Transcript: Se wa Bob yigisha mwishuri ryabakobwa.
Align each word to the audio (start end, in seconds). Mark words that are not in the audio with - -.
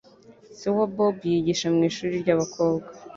Se 0.57 0.67
wa 0.75 0.85
Bob 0.95 1.17
yigisha 1.31 1.67
mwishuri 1.75 2.21
ryabakobwa. 2.23 2.87